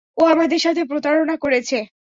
ও 0.17 0.23
আমাদের 0.33 0.59
সাথে 0.59 0.81
প্রতারণা 0.85 1.35
করেছে। 1.37 1.77